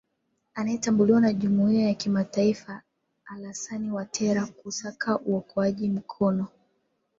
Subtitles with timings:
[0.53, 2.81] anayetambuliwa na jumuiya ya kimataifa
[3.25, 6.47] alasan watera kusaka uungwaji mkono